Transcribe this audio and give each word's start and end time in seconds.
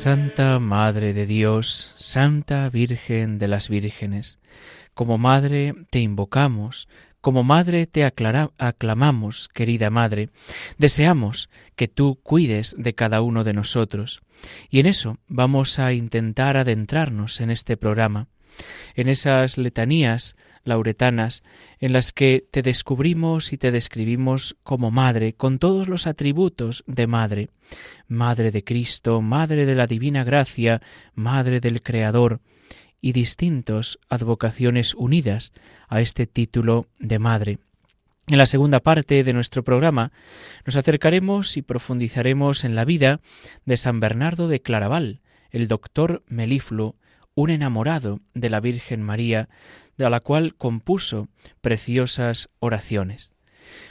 Santa 0.00 0.60
Madre 0.60 1.12
de 1.12 1.26
Dios, 1.26 1.92
Santa 1.96 2.70
Virgen 2.70 3.38
de 3.38 3.48
las 3.48 3.68
Vírgenes, 3.68 4.38
como 4.94 5.18
Madre 5.18 5.74
te 5.90 5.98
invocamos, 5.98 6.86
como 7.20 7.42
Madre 7.42 7.88
te 7.88 8.04
aclamamos, 8.04 9.48
querida 9.48 9.90
Madre, 9.90 10.30
deseamos 10.78 11.50
que 11.74 11.88
tú 11.88 12.20
cuides 12.22 12.76
de 12.78 12.94
cada 12.94 13.22
uno 13.22 13.42
de 13.42 13.54
nosotros. 13.54 14.22
Y 14.70 14.78
en 14.78 14.86
eso 14.86 15.18
vamos 15.26 15.80
a 15.80 15.92
intentar 15.92 16.56
adentrarnos 16.56 17.40
en 17.40 17.50
este 17.50 17.76
programa, 17.76 18.28
en 18.94 19.08
esas 19.08 19.58
letanías 19.58 20.36
lauretanas 20.64 21.42
en 21.80 21.92
las 21.92 22.12
que 22.12 22.46
te 22.50 22.62
descubrimos 22.62 23.52
y 23.52 23.58
te 23.58 23.72
describimos 23.72 24.56
como 24.62 24.90
madre, 24.90 25.32
con 25.32 25.58
todos 25.58 25.88
los 25.88 26.06
atributos 26.06 26.84
de 26.86 27.06
madre, 27.06 27.50
madre 28.06 28.50
de 28.50 28.64
Cristo, 28.64 29.20
madre 29.20 29.66
de 29.66 29.74
la 29.74 29.86
divina 29.86 30.24
gracia, 30.24 30.80
madre 31.14 31.60
del 31.60 31.82
Creador, 31.82 32.40
y 33.00 33.12
distintos 33.12 33.98
advocaciones 34.08 34.94
unidas 34.94 35.52
a 35.88 36.00
este 36.00 36.26
título 36.26 36.86
de 36.98 37.18
madre. 37.18 37.58
En 38.26 38.38
la 38.38 38.46
segunda 38.46 38.80
parte 38.80 39.24
de 39.24 39.32
nuestro 39.32 39.64
programa 39.64 40.12
nos 40.66 40.76
acercaremos 40.76 41.56
y 41.56 41.62
profundizaremos 41.62 42.64
en 42.64 42.74
la 42.74 42.84
vida 42.84 43.20
de 43.64 43.76
San 43.76 44.00
Bernardo 44.00 44.48
de 44.48 44.60
Claraval, 44.60 45.22
el 45.50 45.66
doctor 45.66 46.22
Melifluo, 46.26 46.96
un 47.38 47.50
enamorado 47.50 48.18
de 48.34 48.50
la 48.50 48.58
Virgen 48.58 49.00
María, 49.00 49.48
de 49.96 50.10
la 50.10 50.18
cual 50.18 50.56
compuso 50.56 51.28
preciosas 51.60 52.48
oraciones. 52.58 53.32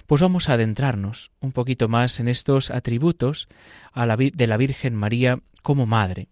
Pues 0.05 0.21
vamos 0.21 0.49
a 0.49 0.53
adentrarnos 0.53 1.31
un 1.39 1.53
poquito 1.53 1.87
más 1.87 2.19
en 2.19 2.27
estos 2.27 2.71
atributos 2.71 3.47
de 3.95 4.47
la 4.47 4.57
Virgen 4.57 4.95
María 4.95 5.39
como 5.63 5.85
Madre. 5.85 6.27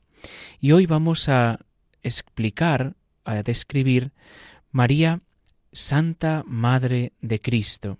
Y 0.59 0.73
hoy 0.73 0.87
vamos 0.87 1.29
a 1.29 1.59
explicar, 2.03 2.97
a 3.23 3.43
describir 3.43 4.11
María, 4.71 5.21
Santa 5.71 6.43
Madre 6.45 7.13
de 7.21 7.39
Cristo. 7.39 7.97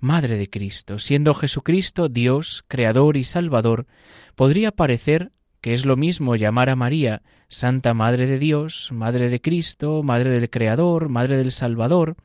Madre 0.00 0.36
de 0.36 0.50
Cristo, 0.50 0.98
siendo 0.98 1.32
Jesucristo 1.34 2.08
Dios, 2.08 2.64
Creador 2.66 3.16
y 3.16 3.22
Salvador, 3.22 3.86
podría 4.34 4.72
parecer 4.72 5.30
que 5.62 5.72
es 5.72 5.86
lo 5.86 5.96
mismo 5.96 6.36
llamar 6.36 6.68
a 6.68 6.76
María 6.76 7.22
Santa 7.48 7.94
Madre 7.94 8.26
de 8.26 8.38
Dios, 8.38 8.90
Madre 8.92 9.30
de 9.30 9.40
Cristo, 9.40 10.02
Madre 10.02 10.30
del 10.30 10.50
Creador, 10.50 11.08
Madre 11.08 11.36
del 11.38 11.52
Salvador, 11.52 12.16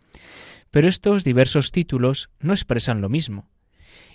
pero 0.71 0.89
estos 0.89 1.23
diversos 1.23 1.71
títulos 1.71 2.29
no 2.39 2.51
expresan 2.51 2.99
lo 2.99 3.09
mismo. 3.09 3.47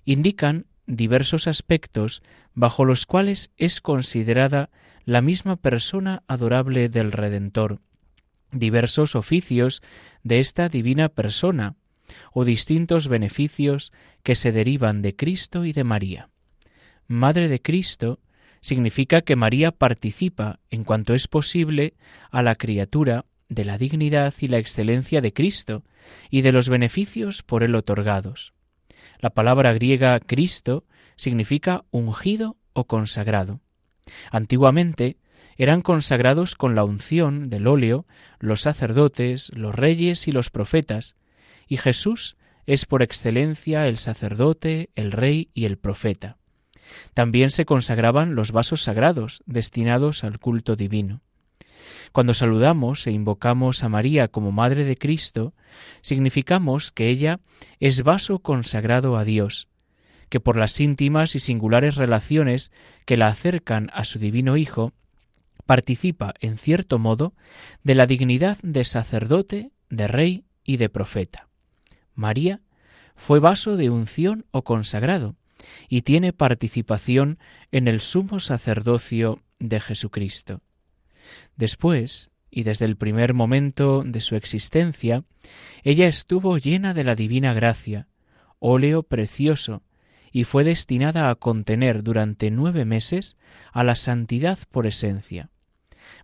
Indican 0.04 0.66
diversos 0.86 1.46
aspectos 1.46 2.20
bajo 2.52 2.84
los 2.84 3.06
cuales 3.06 3.52
es 3.56 3.80
considerada 3.80 4.70
la 5.04 5.22
misma 5.22 5.56
persona 5.56 6.24
adorable 6.26 6.88
del 6.88 7.12
Redentor, 7.12 7.80
diversos 8.50 9.14
oficios 9.14 9.82
de 10.24 10.40
esta 10.40 10.68
divina 10.68 11.08
persona, 11.08 11.76
o 12.32 12.44
distintos 12.44 13.06
beneficios 13.06 13.92
que 14.24 14.34
se 14.34 14.50
derivan 14.50 15.00
de 15.00 15.14
Cristo 15.14 15.64
y 15.64 15.72
de 15.72 15.84
María. 15.84 16.28
Madre 17.06 17.48
de 17.48 17.62
Cristo 17.62 18.18
significa 18.62 19.20
que 19.20 19.36
María 19.36 19.72
participa, 19.72 20.60
en 20.70 20.84
cuanto 20.84 21.12
es 21.12 21.28
posible, 21.28 21.94
a 22.30 22.42
la 22.42 22.54
criatura 22.54 23.26
de 23.50 23.66
la 23.66 23.76
dignidad 23.76 24.32
y 24.40 24.48
la 24.48 24.56
excelencia 24.56 25.20
de 25.20 25.34
Cristo 25.34 25.84
y 26.30 26.40
de 26.40 26.52
los 26.52 26.70
beneficios 26.70 27.42
por 27.42 27.62
él 27.62 27.74
otorgados. 27.74 28.54
La 29.18 29.30
palabra 29.30 29.74
griega 29.74 30.18
Cristo 30.20 30.84
significa 31.16 31.84
ungido 31.90 32.56
o 32.72 32.86
consagrado. 32.86 33.60
Antiguamente 34.30 35.18
eran 35.56 35.82
consagrados 35.82 36.54
con 36.54 36.74
la 36.74 36.84
unción 36.84 37.50
del 37.50 37.66
óleo 37.66 38.06
los 38.38 38.62
sacerdotes, 38.62 39.50
los 39.54 39.74
reyes 39.74 40.28
y 40.28 40.32
los 40.32 40.50
profetas, 40.50 41.16
y 41.68 41.76
Jesús 41.76 42.36
es 42.66 42.86
por 42.86 43.02
excelencia 43.02 43.86
el 43.88 43.98
sacerdote, 43.98 44.90
el 44.94 45.12
rey 45.12 45.50
y 45.52 45.64
el 45.64 45.78
profeta. 45.78 46.38
También 47.14 47.50
se 47.50 47.64
consagraban 47.64 48.34
los 48.34 48.52
vasos 48.52 48.82
sagrados 48.82 49.42
destinados 49.46 50.24
al 50.24 50.38
culto 50.38 50.76
divino. 50.76 51.20
Cuando 52.12 52.34
saludamos 52.34 53.06
e 53.06 53.10
invocamos 53.10 53.82
a 53.82 53.88
María 53.88 54.28
como 54.28 54.52
Madre 54.52 54.84
de 54.84 54.96
Cristo, 54.96 55.54
significamos 56.00 56.92
que 56.92 57.08
ella 57.08 57.40
es 57.80 58.02
vaso 58.02 58.40
consagrado 58.40 59.16
a 59.16 59.24
Dios, 59.24 59.68
que 60.28 60.40
por 60.40 60.56
las 60.56 60.78
íntimas 60.80 61.34
y 61.34 61.38
singulares 61.38 61.96
relaciones 61.96 62.70
que 63.06 63.16
la 63.16 63.28
acercan 63.28 63.90
a 63.92 64.04
su 64.04 64.18
divino 64.18 64.56
Hijo, 64.56 64.92
participa, 65.66 66.34
en 66.40 66.58
cierto 66.58 66.98
modo, 66.98 67.34
de 67.82 67.94
la 67.94 68.06
dignidad 68.06 68.58
de 68.62 68.84
sacerdote, 68.84 69.70
de 69.88 70.08
rey 70.08 70.44
y 70.64 70.76
de 70.76 70.88
profeta. 70.88 71.48
María 72.14 72.60
fue 73.14 73.40
vaso 73.40 73.76
de 73.76 73.90
unción 73.90 74.46
o 74.50 74.64
consagrado, 74.64 75.36
y 75.88 76.02
tiene 76.02 76.32
participación 76.32 77.38
en 77.70 77.88
el 77.88 78.00
sumo 78.00 78.40
sacerdocio 78.40 79.40
de 79.58 79.80
Jesucristo. 79.80 80.60
Después, 81.56 82.30
y 82.50 82.64
desde 82.64 82.84
el 82.84 82.96
primer 82.96 83.34
momento 83.34 84.02
de 84.04 84.20
su 84.20 84.36
existencia, 84.36 85.24
ella 85.82 86.06
estuvo 86.06 86.58
llena 86.58 86.94
de 86.94 87.04
la 87.04 87.14
divina 87.14 87.54
gracia, 87.54 88.08
óleo 88.58 89.02
precioso, 89.02 89.82
y 90.32 90.44
fue 90.44 90.64
destinada 90.64 91.28
a 91.30 91.34
contener 91.34 92.02
durante 92.02 92.50
nueve 92.50 92.84
meses 92.84 93.36
a 93.72 93.84
la 93.84 93.94
santidad 93.94 94.58
por 94.70 94.86
esencia. 94.86 95.50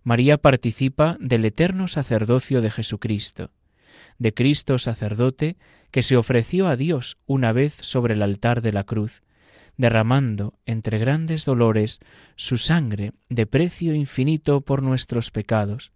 María 0.03 0.37
participa 0.37 1.17
del 1.19 1.45
eterno 1.45 1.87
sacerdocio 1.87 2.61
de 2.61 2.71
Jesucristo, 2.71 3.51
de 4.17 4.33
Cristo 4.33 4.77
sacerdote 4.79 5.57
que 5.91 6.01
se 6.01 6.17
ofreció 6.17 6.67
a 6.67 6.75
Dios 6.75 7.17
una 7.25 7.51
vez 7.53 7.73
sobre 7.73 8.13
el 8.13 8.21
altar 8.21 8.61
de 8.61 8.73
la 8.73 8.83
cruz, 8.83 9.23
derramando 9.79 10.59
entre 10.65 10.99
grandes 10.99 11.45
dolores 11.45 12.01
su 12.35 12.57
sangre 12.57 13.13
de 13.29 13.45
precio 13.45 13.95
infinito 13.95 14.59
por 14.59 14.83
nuestros 14.83 15.31
pecados, 15.31 15.93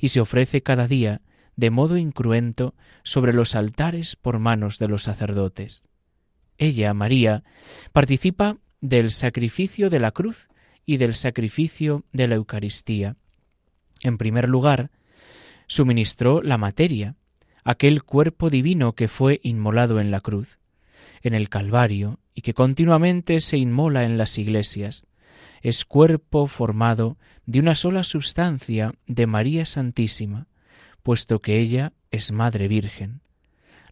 y 0.00 0.08
se 0.08 0.20
ofrece 0.20 0.62
cada 0.62 0.88
día 0.88 1.22
de 1.54 1.70
modo 1.70 1.96
incruento 1.96 2.74
sobre 3.04 3.32
los 3.32 3.54
altares 3.54 4.16
por 4.16 4.40
manos 4.40 4.80
de 4.80 4.88
los 4.88 5.04
sacerdotes. 5.04 5.84
Ella, 6.58 6.92
María, 6.92 7.44
participa 7.92 8.58
del 8.80 9.12
sacrificio 9.12 9.90
de 9.90 10.00
la 10.00 10.10
cruz 10.10 10.48
y 10.84 10.96
del 10.96 11.14
sacrificio 11.14 12.04
de 12.12 12.26
la 12.26 12.34
Eucaristía. 12.34 13.16
En 14.02 14.18
primer 14.18 14.48
lugar, 14.48 14.90
suministró 15.68 16.42
la 16.42 16.58
materia, 16.58 17.14
aquel 17.62 18.02
cuerpo 18.02 18.50
divino 18.50 18.94
que 18.94 19.06
fue 19.06 19.38
inmolado 19.44 20.00
en 20.00 20.10
la 20.10 20.20
cruz. 20.20 20.59
En 21.22 21.34
el 21.34 21.48
Calvario 21.48 22.18
y 22.34 22.42
que 22.42 22.54
continuamente 22.54 23.40
se 23.40 23.58
inmola 23.58 24.04
en 24.04 24.16
las 24.16 24.38
iglesias. 24.38 25.06
Es 25.62 25.84
cuerpo 25.84 26.46
formado 26.46 27.18
de 27.46 27.60
una 27.60 27.74
sola 27.74 28.04
sustancia 28.04 28.94
de 29.06 29.26
María 29.26 29.64
Santísima, 29.64 30.46
puesto 31.02 31.40
que 31.40 31.58
ella 31.58 31.92
es 32.10 32.32
Madre 32.32 32.68
Virgen. 32.68 33.20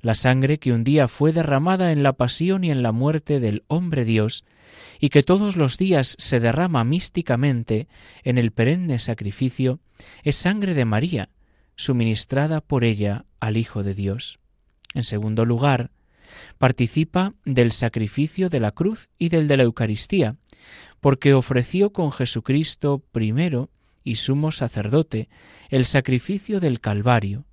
La 0.01 0.15
sangre 0.15 0.59
que 0.59 0.73
un 0.73 0.85
día 0.85 1.09
fue 1.09 1.33
derramada 1.33 1.91
en 1.91 2.03
la 2.03 2.13
pasión 2.13 2.65
y 2.65 2.71
en 2.71 2.83
la 2.83 2.93
muerte 2.93 3.41
del 3.41 3.65
hombre 3.67 4.05
Dios, 4.05 4.45
y 5.01 5.09
que 5.09 5.23
todos 5.23 5.57
los 5.57 5.77
días 5.77 6.15
se 6.19 6.41
derrama 6.41 6.85
místicamente 6.85 7.89
en 8.23 8.39
el 8.39 8.53
perenne 8.53 8.99
sacrificio, 8.99 9.81
es 10.23 10.37
sangre 10.37 10.75
de 10.75 10.85
María, 10.85 11.31
suministrada 11.75 12.61
por 12.61 12.85
ella 12.85 13.25
al 13.41 13.57
Hijo 13.57 13.83
de 13.83 13.95
Dios. 13.95 14.39
En 14.95 15.05
segundo 15.05 15.45
lugar, 15.45 15.91
participa 16.59 17.35
del 17.45 17.73
sacrificio 17.73 18.49
de 18.49 18.61
la 18.61 18.73
cruz 18.73 19.09
y 19.19 19.29
del 19.29 19.49
de 19.49 19.57
la 19.57 19.63
Eucaristía, 19.65 20.37
porque 21.01 21.35
ofreció 21.35 21.93
con 21.93 22.13
Jesucristo 22.13 23.03
primero 23.13 23.71
y 24.05 24.17
sumo 24.17 24.53
sacerdote 24.53 25.29
el 25.69 25.85
sacrificio 25.85 26.61
del 26.61 26.81
Calvario, 26.81 27.45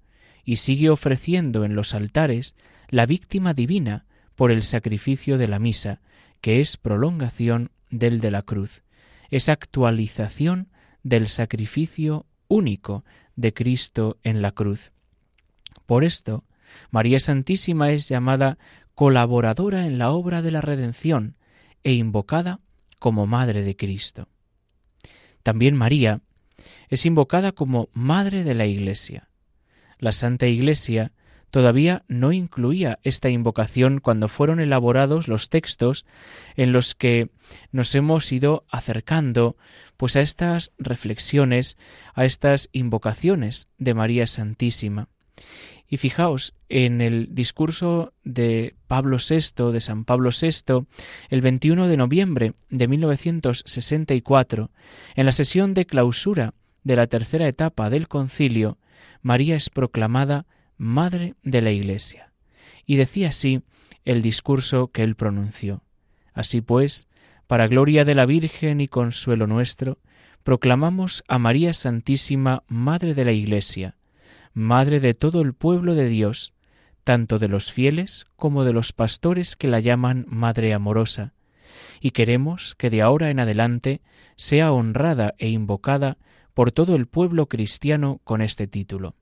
y 0.44 0.58
sigue 0.58 0.90
ofreciendo 0.90 1.66
en 1.66 1.76
los 1.76 1.94
altares 1.94 2.56
la 2.90 3.06
víctima 3.06 3.54
divina 3.54 4.06
por 4.36 4.52
el 4.52 4.64
sacrificio 4.64 5.38
de 5.38 5.48
la 5.48 5.60
misa, 5.60 6.02
que 6.42 6.62
es 6.62 6.78
prolongación 6.78 7.72
del 7.90 8.20
de 8.20 8.32
la 8.32 8.44
cruz, 8.44 8.84
es 9.30 9.50
actualización 9.50 10.70
del 11.04 11.28
sacrificio 11.28 12.26
único 12.48 13.04
de 13.36 13.54
Cristo 13.54 14.18
en 14.24 14.42
la 14.42 14.52
cruz. 14.52 14.92
Por 15.86 16.04
esto, 16.04 16.44
María 16.92 17.20
Santísima 17.20 17.92
es 17.92 18.08
llamada 18.10 18.58
colaboradora 18.94 19.86
en 19.86 19.98
la 19.98 20.12
obra 20.12 20.42
de 20.42 20.52
la 20.52 20.62
redención 20.62 21.36
e 21.84 21.94
invocada 21.94 22.60
como 23.00 23.28
Madre 23.28 23.62
de 23.64 23.76
Cristo. 23.76 24.28
También 25.44 25.76
María 25.76 26.22
es 26.90 27.06
invocada 27.06 27.52
como 27.52 27.90
Madre 27.94 28.44
de 28.44 28.56
la 28.56 28.66
Iglesia. 28.66 29.30
La 30.00 30.12
Santa 30.12 30.48
Iglesia 30.48 31.12
todavía 31.52 32.04
no 32.08 32.32
incluía 32.32 33.00
esta 33.04 33.30
invocación 33.30 34.00
cuando 34.00 34.28
fueron 34.28 34.60
elaborados 34.60 35.28
los 35.28 35.50
textos 35.50 36.06
en 36.56 36.72
los 36.72 36.96
que 36.96 37.30
nos 37.72 37.94
hemos 37.96 38.32
ido 38.32 38.66
acercando 38.70 39.56
pues 39.98 40.16
a 40.16 40.22
estas 40.22 40.74
reflexiones, 40.78 41.78
a 42.14 42.26
estas 42.26 42.70
invocaciones 42.72 43.70
de 43.78 43.94
María 43.94 44.28
Santísima. 44.28 45.08
Y 45.88 45.98
fijaos, 45.98 46.56
en 46.68 47.02
el 47.02 47.34
discurso 47.36 48.14
de 48.24 48.76
Pablo 48.88 49.18
VI, 49.18 49.72
de 49.72 49.82
San 49.82 50.04
Pablo 50.04 50.32
VI, 50.32 50.86
el 51.30 51.42
21 51.42 51.88
de 51.88 51.98
noviembre 51.98 52.54
de 52.70 52.88
1964, 52.88 54.72
en 55.16 55.26
la 55.26 55.32
sesión 55.32 55.74
de 55.74 55.86
clausura 55.86 56.54
de 56.84 56.96
la 56.96 57.08
tercera 57.08 57.48
etapa 57.48 57.90
del 57.90 58.08
concilio, 58.08 58.78
María 59.22 59.56
es 59.56 59.70
proclamada 59.70 60.46
Madre 60.78 61.36
de 61.44 61.62
la 61.62 61.72
Iglesia. 61.72 62.32
Y 62.86 62.98
decía 62.98 63.30
así 63.30 63.62
el 64.04 64.22
discurso 64.22 64.88
que 64.88 65.04
él 65.04 65.16
pronunció. 65.16 65.82
Así 66.34 66.62
pues, 66.62 67.08
para 67.48 67.68
gloria 67.68 68.06
de 68.06 68.16
la 68.16 68.26
Virgen 68.26 68.82
y 68.82 68.88
consuelo 68.88 69.48
nuestro, 69.48 70.00
proclamamos 70.44 71.24
a 71.28 71.40
María 71.40 71.74
Santísima, 71.74 72.64
Madre 72.68 73.14
de 73.16 73.26
la 73.26 73.32
Iglesia, 73.32 73.96
Madre 74.56 75.02
de 75.02 75.14
todo 75.14 75.42
el 75.42 75.54
pueblo 75.54 75.96
de 75.96 76.08
Dios, 76.08 76.54
tanto 77.04 77.40
de 77.40 77.50
los 77.50 77.74
fieles 77.74 78.26
como 78.38 78.64
de 78.64 78.72
los 78.72 78.94
pastores 78.94 79.58
que 79.58 79.68
la 79.68 79.82
llaman 79.82 80.26
Madre 80.30 80.74
amorosa, 80.74 81.34
y 82.00 82.12
queremos 82.12 82.74
que 82.76 82.90
de 82.90 83.02
ahora 83.02 83.30
en 83.30 83.42
adelante 83.42 84.00
sea 84.38 84.72
honrada 84.72 85.36
e 85.40 85.50
invocada 85.50 86.18
por 86.54 86.72
todo 86.72 86.96
el 86.96 87.06
pueblo 87.06 87.48
cristiano 87.48 88.22
con 88.24 88.42
este 88.42 88.66
título. 88.66 89.16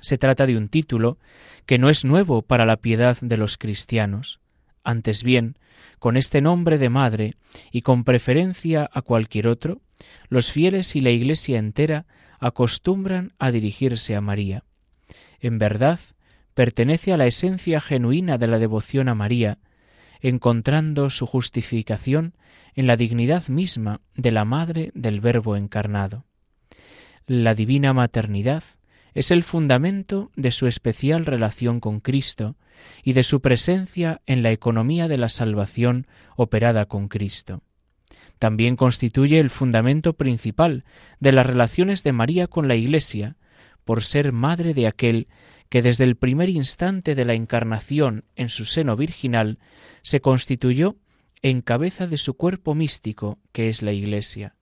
Se 0.00 0.18
trata 0.18 0.46
de 0.46 0.56
un 0.56 0.68
título 0.68 1.18
que 1.64 1.78
no 1.78 1.88
es 1.88 2.04
nuevo 2.04 2.42
para 2.42 2.66
la 2.66 2.76
piedad 2.76 3.16
de 3.20 3.36
los 3.36 3.56
cristianos. 3.56 4.40
Antes 4.82 5.22
bien, 5.22 5.58
con 6.00 6.16
este 6.16 6.40
nombre 6.40 6.76
de 6.76 6.88
madre 6.88 7.34
y 7.70 7.82
con 7.82 8.02
preferencia 8.02 8.90
a 8.92 9.02
cualquier 9.02 9.46
otro, 9.46 9.80
los 10.28 10.50
fieles 10.50 10.96
y 10.96 11.02
la 11.02 11.10
Iglesia 11.10 11.58
entera 11.58 12.06
acostumbran 12.40 13.32
a 13.38 13.50
dirigirse 13.50 14.16
a 14.16 14.20
María. 14.20 14.64
En 15.38 15.58
verdad, 15.58 16.00
pertenece 16.54 17.12
a 17.12 17.16
la 17.16 17.26
esencia 17.26 17.80
genuina 17.80 18.38
de 18.38 18.46
la 18.46 18.58
devoción 18.58 19.08
a 19.08 19.14
María, 19.14 19.58
encontrando 20.20 21.10
su 21.10 21.26
justificación 21.26 22.34
en 22.74 22.86
la 22.86 22.96
dignidad 22.96 23.48
misma 23.48 24.00
de 24.14 24.32
la 24.32 24.44
Madre 24.44 24.90
del 24.94 25.20
Verbo 25.20 25.56
encarnado. 25.56 26.24
La 27.26 27.54
divina 27.54 27.92
maternidad 27.92 28.64
es 29.14 29.30
el 29.30 29.42
fundamento 29.42 30.30
de 30.36 30.50
su 30.50 30.66
especial 30.66 31.26
relación 31.26 31.80
con 31.80 32.00
Cristo 32.00 32.56
y 33.02 33.12
de 33.12 33.22
su 33.22 33.40
presencia 33.40 34.20
en 34.26 34.42
la 34.42 34.50
economía 34.50 35.08
de 35.08 35.18
la 35.18 35.28
salvación 35.28 36.06
operada 36.36 36.86
con 36.86 37.08
Cristo. 37.08 37.62
También 38.40 38.74
constituye 38.74 39.38
el 39.38 39.50
fundamento 39.50 40.14
principal 40.14 40.84
de 41.20 41.30
las 41.30 41.44
relaciones 41.44 42.02
de 42.02 42.12
María 42.12 42.46
con 42.46 42.68
la 42.68 42.74
Iglesia, 42.74 43.36
por 43.84 44.02
ser 44.02 44.32
madre 44.32 44.72
de 44.72 44.86
aquel 44.86 45.28
que 45.68 45.82
desde 45.82 46.04
el 46.04 46.16
primer 46.16 46.48
instante 46.48 47.14
de 47.14 47.26
la 47.26 47.34
encarnación 47.34 48.24
en 48.36 48.48
su 48.48 48.64
seno 48.64 48.96
virginal 48.96 49.58
se 50.00 50.22
constituyó 50.22 50.96
en 51.42 51.60
cabeza 51.60 52.06
de 52.06 52.16
su 52.16 52.32
cuerpo 52.32 52.74
místico, 52.74 53.38
que 53.52 53.68
es 53.68 53.82
la 53.82 53.92
Iglesia. 53.92 54.56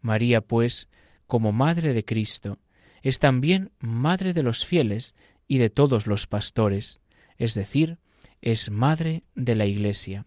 María, 0.00 0.40
pues, 0.40 0.88
como 1.26 1.52
Madre 1.52 1.92
de 1.92 2.06
Cristo, 2.06 2.60
es 3.02 3.18
también 3.18 3.72
Madre 3.78 4.32
de 4.32 4.42
los 4.42 4.64
fieles 4.64 5.14
y 5.46 5.58
de 5.58 5.68
todos 5.68 6.06
los 6.06 6.26
pastores, 6.26 7.02
es 7.36 7.52
decir, 7.52 7.98
es 8.40 8.70
Madre 8.70 9.22
de 9.34 9.54
la 9.54 9.66
Iglesia. 9.66 10.24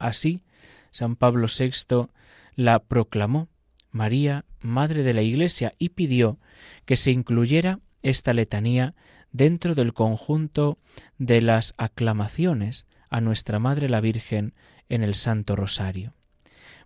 Así, 0.00 0.42
San 0.90 1.16
Pablo 1.16 1.46
VI 1.46 2.08
la 2.56 2.78
proclamó 2.80 3.48
María, 3.90 4.44
Madre 4.60 5.02
de 5.02 5.14
la 5.14 5.22
Iglesia, 5.22 5.72
y 5.78 5.90
pidió 5.90 6.38
que 6.84 6.96
se 6.96 7.10
incluyera 7.10 7.80
esta 8.02 8.32
letanía 8.32 8.94
dentro 9.32 9.74
del 9.74 9.92
conjunto 9.94 10.78
de 11.18 11.40
las 11.40 11.74
aclamaciones 11.76 12.86
a 13.08 13.20
nuestra 13.20 13.58
Madre 13.58 13.88
la 13.88 14.00
Virgen 14.00 14.54
en 14.88 15.02
el 15.02 15.14
Santo 15.14 15.56
Rosario. 15.56 16.14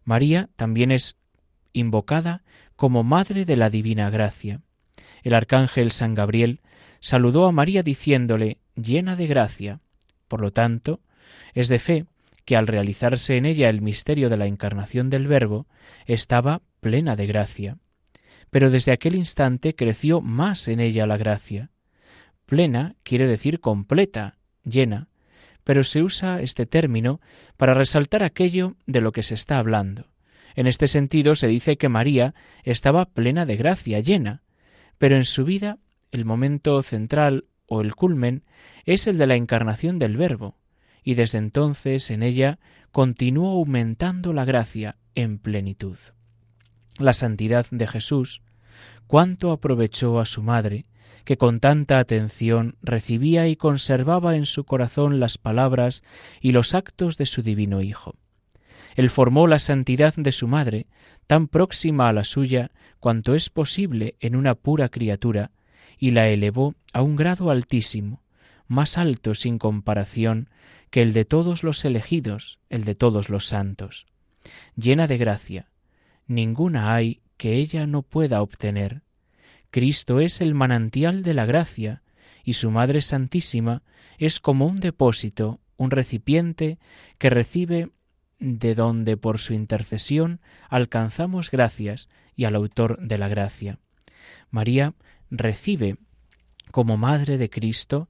María 0.05 0.49
también 0.57 0.91
es 0.93 1.17
invocada 1.73 2.43
como 2.77 3.03
Madre 3.05 3.45
de 3.45 3.57
la 3.57 3.71
Divina 3.71 4.11
Gracia. 4.11 4.61
El 5.23 5.35
arcángel 5.35 5.91
San 5.91 6.15
Gabriel 6.15 6.61
saludó 7.01 7.47
a 7.47 7.53
María 7.53 7.83
diciéndole 7.83 8.59
llena 8.77 9.17
de 9.17 9.27
gracia. 9.27 9.81
Por 10.29 10.41
lo 10.41 10.53
tanto, 10.53 11.01
es 11.55 11.69
de 11.69 11.79
fe 11.79 12.07
que 12.45 12.57
al 12.57 12.67
realizarse 12.67 13.37
en 13.37 13.47
ella 13.47 13.69
el 13.69 13.81
misterio 13.81 14.29
de 14.29 14.37
la 14.37 14.47
encarnación 14.47 15.11
del 15.11 15.27
Verbo, 15.27 15.67
estaba 16.07 16.63
plena 16.81 17.17
de 17.17 17.27
gracia. 17.27 17.79
Pero 18.51 18.71
desde 18.71 18.93
aquel 18.93 19.15
instante 19.15 19.75
creció 19.75 20.21
más 20.21 20.69
en 20.69 20.81
ella 20.81 21.07
la 21.07 21.17
gracia. 21.17 21.71
Plena 22.47 22.97
quiere 23.03 23.27
decir 23.27 23.61
completa, 23.61 24.37
llena, 24.65 25.09
pero 25.65 25.83
se 25.83 26.03
usa 26.03 26.41
este 26.41 26.67
término 26.67 27.21
para 27.57 27.75
resaltar 27.75 28.23
aquello 28.23 28.77
de 28.87 29.01
lo 29.01 29.13
que 29.13 29.23
se 29.23 29.35
está 29.35 29.59
hablando. 29.59 30.05
En 30.55 30.67
este 30.67 30.87
sentido 30.87 31.35
se 31.35 31.49
dice 31.49 31.77
que 31.77 31.89
María 31.89 32.35
estaba 32.63 33.07
plena 33.07 33.47
de 33.47 33.57
gracia, 33.57 34.01
llena, 34.01 34.43
pero 34.99 35.17
en 35.17 35.25
su 35.25 35.45
vida 35.45 35.79
el 36.13 36.25
momento 36.25 36.81
central 36.83 37.47
o 37.67 37.81
el 37.81 37.95
culmen 37.95 38.45
es 38.85 39.07
el 39.07 39.19
de 39.19 39.27
la 39.27 39.35
encarnación 39.35 39.99
del 39.99 40.17
Verbo, 40.17 40.57
y 41.05 41.15
desde 41.15 41.39
entonces 41.39 42.11
en 42.11 42.23
ella 42.23 42.59
continuó 42.91 43.53
aumentando 43.53 44.33
la 44.33 44.45
gracia 44.45 44.97
en 45.15 45.39
plenitud. 45.39 45.99
La 46.99 47.13
santidad 47.13 47.67
de 47.71 47.87
Jesús, 47.87 48.43
cuánto 49.07 49.53
aprovechó 49.53 50.19
a 50.19 50.25
su 50.25 50.43
madre, 50.43 50.87
que 51.25 51.37
con 51.37 51.61
tanta 51.61 51.99
atención 51.99 52.77
recibía 52.83 53.49
y 53.49 53.57
conservaba 53.57 54.37
en 54.37 54.47
su 54.47 54.65
corazón 54.65 55.21
las 55.21 55.39
palabras 55.39 56.03
y 56.41 56.53
los 56.53 56.75
actos 56.75 57.17
de 57.17 57.27
su 57.27 57.43
divino 57.43 57.81
Hijo. 57.81 58.17
Él 58.95 59.11
formó 59.11 59.47
la 59.47 59.59
santidad 59.59 60.15
de 60.17 60.33
su 60.33 60.47
madre, 60.47 60.87
tan 61.27 61.49
próxima 61.49 62.09
a 62.09 62.13
la 62.13 62.25
suya 62.25 62.71
cuanto 63.01 63.35
es 63.35 63.51
posible 63.51 64.17
en 64.21 64.37
una 64.37 64.55
pura 64.55 64.89
criatura, 64.89 65.51
y 65.99 66.11
la 66.11 66.29
elevó 66.29 66.75
a 66.93 67.03
un 67.03 67.17
grado 67.17 67.51
altísimo, 67.51 68.23
más 68.67 68.99
alto 68.99 69.35
sin 69.35 69.59
comparación 69.59 70.49
que 70.95 71.03
el 71.03 71.13
de 71.13 71.25
todos 71.25 71.65
los 71.65 71.85
elegidos, 71.85 72.61
el 72.69 72.85
de 72.85 72.95
todos 72.95 73.29
los 73.29 73.49
santos. 73.49 74.07
Llena 74.77 75.09
de 75.09 75.19
gracia, 75.19 75.69
ninguna 76.29 76.95
hay 76.95 77.21
que 77.37 77.55
ella 77.55 77.89
no 77.89 78.03
pueda 78.03 78.41
obtener. 78.41 79.03
Cristo 79.73 80.21
es 80.21 80.41
el 80.41 80.55
manantial 80.55 81.25
de 81.25 81.35
la 81.35 81.47
gracia, 81.47 82.05
y 82.45 82.53
su 82.53 82.71
Madre 82.71 83.03
Santísima 83.03 83.83
es 84.19 84.39
como 84.39 84.67
un 84.67 84.77
depósito, 84.77 85.59
un 85.77 85.91
recipiente 85.91 86.79
que 87.19 87.29
recibe 87.29 87.91
de 88.39 88.77
donde 88.77 89.17
por 89.17 89.41
su 89.41 89.53
intercesión 89.53 90.41
alcanzamos 90.69 91.51
gracias 91.51 92.09
y 92.37 92.45
al 92.45 92.55
autor 92.55 93.01
de 93.01 93.19
la 93.19 93.27
gracia. 93.27 93.81
María 94.49 94.95
recibe 95.29 95.97
como 96.71 96.97
Madre 96.97 97.37
de 97.37 97.51
Cristo 97.51 98.09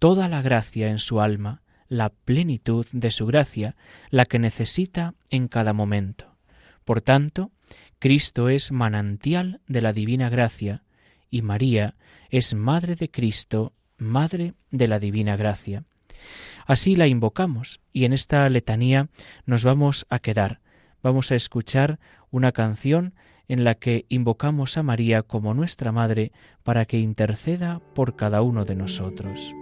toda 0.00 0.28
la 0.28 0.42
gracia 0.42 0.88
en 0.88 0.98
su 0.98 1.20
alma, 1.20 1.62
la 1.94 2.10
plenitud 2.10 2.86
de 2.92 3.10
su 3.10 3.26
gracia, 3.26 3.76
la 4.10 4.26
que 4.26 4.38
necesita 4.38 5.14
en 5.30 5.48
cada 5.48 5.72
momento. 5.72 6.36
Por 6.84 7.00
tanto, 7.00 7.52
Cristo 7.98 8.48
es 8.48 8.72
manantial 8.72 9.60
de 9.68 9.80
la 9.80 9.92
divina 9.92 10.28
gracia 10.28 10.82
y 11.30 11.42
María 11.42 11.94
es 12.30 12.54
Madre 12.54 12.96
de 12.96 13.10
Cristo, 13.10 13.72
Madre 13.96 14.54
de 14.70 14.88
la 14.88 14.98
divina 14.98 15.36
gracia. 15.36 15.84
Así 16.66 16.96
la 16.96 17.06
invocamos 17.06 17.80
y 17.92 18.04
en 18.04 18.12
esta 18.12 18.48
letanía 18.48 19.08
nos 19.46 19.64
vamos 19.64 20.06
a 20.10 20.18
quedar. 20.18 20.60
Vamos 21.02 21.30
a 21.30 21.36
escuchar 21.36 22.00
una 22.30 22.52
canción 22.52 23.14
en 23.46 23.62
la 23.62 23.74
que 23.76 24.06
invocamos 24.08 24.78
a 24.78 24.82
María 24.82 25.22
como 25.22 25.54
nuestra 25.54 25.92
Madre 25.92 26.32
para 26.62 26.86
que 26.86 26.98
interceda 26.98 27.80
por 27.94 28.16
cada 28.16 28.42
uno 28.42 28.64
de 28.64 28.74
nosotros. 28.74 29.54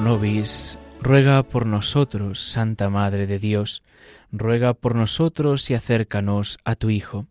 Nobis, 0.00 0.78
ruega 1.02 1.42
por 1.42 1.66
nosotros, 1.66 2.40
Santa 2.40 2.88
Madre 2.88 3.26
de 3.26 3.38
Dios, 3.38 3.82
ruega 4.32 4.74
por 4.74 4.94
nosotros 4.94 5.70
y 5.70 5.74
acércanos 5.74 6.58
a 6.64 6.74
tu 6.74 6.90
Hijo. 6.90 7.26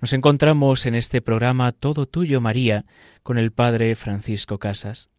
Nos 0.00 0.12
encontramos 0.12 0.86
en 0.86 0.94
este 0.94 1.22
programa 1.22 1.72
Todo 1.72 2.06
Tuyo 2.06 2.40
María 2.40 2.84
con 3.22 3.38
el 3.38 3.50
Padre 3.50 3.94
Francisco 3.96 4.58
Casas. 4.58 5.10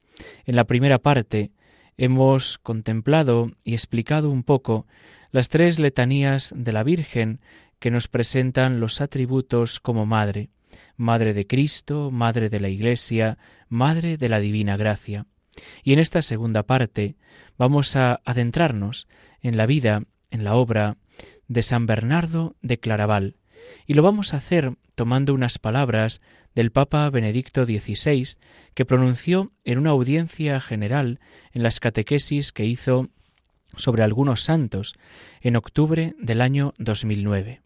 En 0.45 0.55
la 0.55 0.65
primera 0.65 0.99
parte 0.99 1.51
hemos 1.97 2.57
contemplado 2.59 3.51
y 3.63 3.73
explicado 3.73 4.29
un 4.29 4.43
poco 4.43 4.85
las 5.31 5.49
tres 5.49 5.79
letanías 5.79 6.53
de 6.55 6.73
la 6.73 6.83
Virgen 6.83 7.39
que 7.79 7.91
nos 7.91 8.07
presentan 8.07 8.79
los 8.79 9.01
atributos 9.01 9.79
como 9.79 10.05
Madre, 10.05 10.49
Madre 10.95 11.33
de 11.33 11.47
Cristo, 11.47 12.11
Madre 12.11 12.49
de 12.49 12.59
la 12.59 12.69
Iglesia, 12.69 13.37
Madre 13.67 14.17
de 14.17 14.29
la 14.29 14.39
Divina 14.39 14.77
Gracia. 14.77 15.25
Y 15.83 15.93
en 15.93 15.99
esta 15.99 16.21
segunda 16.21 16.63
parte 16.63 17.15
vamos 17.57 17.95
a 17.95 18.21
adentrarnos 18.25 19.07
en 19.41 19.57
la 19.57 19.65
vida, 19.65 20.03
en 20.31 20.43
la 20.43 20.55
obra 20.55 20.97
de 21.47 21.61
San 21.61 21.85
Bernardo 21.85 22.55
de 22.61 22.79
Claraval, 22.79 23.35
y 23.85 23.93
lo 23.93 24.03
vamos 24.03 24.33
a 24.33 24.37
hacer 24.37 24.75
tomando 24.95 25.33
unas 25.33 25.59
palabras 25.59 26.21
del 26.55 26.71
Papa 26.71 27.09
Benedicto 27.09 27.65
XVI 27.65 28.37
que 28.73 28.85
pronunció 28.85 29.51
en 29.63 29.77
una 29.77 29.91
audiencia 29.91 30.59
general 30.59 31.19
en 31.53 31.63
las 31.63 31.79
catequesis 31.79 32.51
que 32.51 32.65
hizo 32.65 33.09
sobre 33.75 34.03
algunos 34.03 34.41
santos 34.41 34.95
en 35.41 35.55
octubre 35.55 36.15
del 36.19 36.41
año 36.41 36.73
2009. 36.79 37.61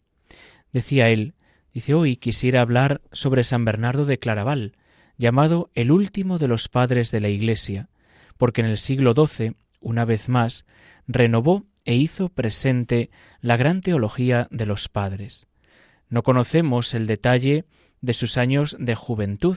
Decía 0.72 1.08
él, 1.08 1.34
dice 1.72 1.94
hoy 1.94 2.16
quisiera 2.16 2.60
hablar 2.60 3.00
sobre 3.12 3.44
San 3.44 3.64
Bernardo 3.64 4.04
de 4.04 4.18
Claraval, 4.18 4.74
llamado 5.16 5.70
el 5.74 5.90
último 5.90 6.38
de 6.38 6.48
los 6.48 6.68
padres 6.68 7.10
de 7.10 7.20
la 7.20 7.28
Iglesia, 7.28 7.88
porque 8.38 8.60
en 8.60 8.66
el 8.66 8.78
siglo 8.78 9.14
XII, 9.14 9.54
una 9.80 10.04
vez 10.04 10.28
más, 10.28 10.66
renovó 11.06 11.64
e 11.84 11.94
hizo 11.94 12.28
presente 12.28 13.10
la 13.40 13.56
gran 13.56 13.80
teología 13.80 14.48
de 14.50 14.66
los 14.66 14.88
padres. 14.88 15.46
No 16.08 16.22
conocemos 16.22 16.94
el 16.94 17.06
detalle 17.06 17.64
de 18.00 18.14
sus 18.14 18.36
años 18.36 18.76
de 18.78 18.94
juventud. 18.94 19.56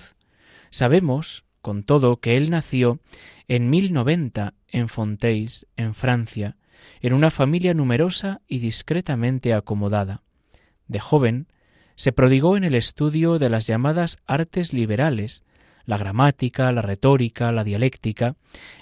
Sabemos, 0.70 1.46
con 1.62 1.84
todo, 1.84 2.18
que 2.18 2.38
él 2.38 2.50
nació 2.50 3.00
en 3.48 3.70
1090 3.70 4.54
en 4.68 4.90
Fontaines, 4.90 5.68
en 5.78 5.94
Francia, 5.94 6.58
en 7.02 7.14
una 7.14 7.32
familia 7.32 7.74
numerosa 7.74 8.42
y 8.48 8.60
discretamente 8.60 9.54
acomodada. 9.54 10.22
De 10.88 11.00
joven, 11.00 11.48
se 11.96 12.12
prodigó 12.12 12.58
en 12.58 12.64
el 12.64 12.76
estudio 12.76 13.40
de 13.40 13.50
las 13.50 13.68
llamadas 13.68 14.20
artes 14.26 14.74
liberales, 14.74 15.44
la 15.86 15.98
gramática, 15.98 16.72
la 16.72 16.82
retórica, 16.82 17.52
la 17.52 17.64
dialéctica, 17.64 18.36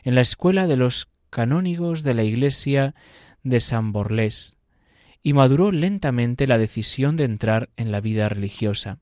en 0.03 0.15
la 0.15 0.21
escuela 0.21 0.67
de 0.67 0.77
los 0.77 1.09
canónigos 1.29 2.03
de 2.03 2.13
la 2.13 2.23
iglesia 2.23 2.95
de 3.43 3.59
San 3.59 3.91
Borlés, 3.91 4.55
y 5.21 5.33
maduró 5.33 5.71
lentamente 5.71 6.47
la 6.47 6.57
decisión 6.57 7.15
de 7.17 7.25
entrar 7.25 7.69
en 7.77 7.91
la 7.91 8.01
vida 8.01 8.29
religiosa. 8.29 8.99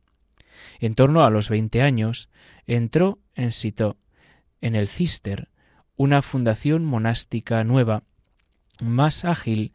En 0.79 0.95
torno 0.95 1.23
a 1.23 1.29
los 1.29 1.49
veinte 1.49 1.81
años, 1.81 2.29
entró 2.67 3.19
en 3.35 3.51
Citeaux, 3.51 3.97
en 4.61 4.75
el 4.75 4.87
Cister, 4.87 5.49
una 5.95 6.21
fundación 6.21 6.85
monástica 6.85 7.63
nueva, 7.63 8.03
más 8.79 9.25
ágil 9.25 9.73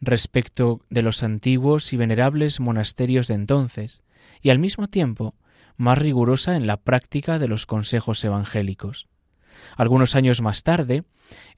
respecto 0.00 0.80
de 0.90 1.02
los 1.02 1.22
antiguos 1.22 1.92
y 1.92 1.96
venerables 1.96 2.60
monasterios 2.60 3.28
de 3.28 3.34
entonces, 3.34 4.02
y 4.42 4.50
al 4.50 4.58
mismo 4.58 4.88
tiempo 4.88 5.34
más 5.76 5.98
rigurosa 5.98 6.56
en 6.56 6.66
la 6.66 6.78
práctica 6.78 7.38
de 7.38 7.48
los 7.48 7.66
consejos 7.66 8.24
evangélicos. 8.24 9.08
Algunos 9.76 10.14
años 10.14 10.42
más 10.42 10.62
tarde, 10.62 11.04